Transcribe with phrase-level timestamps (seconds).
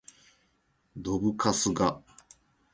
[0.97, 2.01] どぶカスが